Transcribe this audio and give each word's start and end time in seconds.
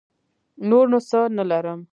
نور 0.69 0.85
نو 0.91 0.99
څه 1.09 1.19
نه 1.37 1.43
لرم. 1.51 1.79